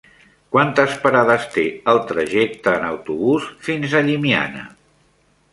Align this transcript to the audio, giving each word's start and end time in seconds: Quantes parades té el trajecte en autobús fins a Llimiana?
Quantes 0.53 0.95
parades 1.03 1.45
té 1.57 1.65
el 1.93 2.01
trajecte 2.13 2.75
en 2.79 2.89
autobús 2.89 3.47
fins 3.69 3.97
a 4.01 4.05
Llimiana? 4.09 4.69